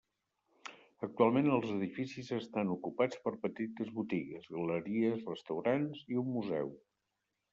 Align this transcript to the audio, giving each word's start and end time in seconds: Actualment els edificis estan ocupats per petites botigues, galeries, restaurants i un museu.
Actualment 1.07 1.49
els 1.57 1.73
edificis 1.73 2.31
estan 2.37 2.71
ocupats 2.77 3.21
per 3.27 3.33
petites 3.45 3.93
botigues, 3.99 4.49
galeries, 4.55 5.23
restaurants 5.33 6.03
i 6.15 6.21
un 6.23 6.33
museu. 6.39 6.75